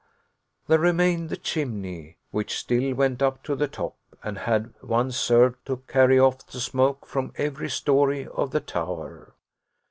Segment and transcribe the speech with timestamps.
[0.65, 5.63] There remained the chimney, which still went up to the top, and had once served
[5.67, 9.35] to carry off the smoke from every story of the tower.